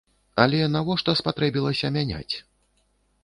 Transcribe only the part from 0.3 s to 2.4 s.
Але навошта спатрэбілася мяняць?